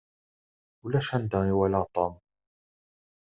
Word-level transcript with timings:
Ulac 0.85 1.09
anda 1.17 1.39
i 1.51 1.53
walaɣ 1.57 1.85
Tom. 1.95 2.13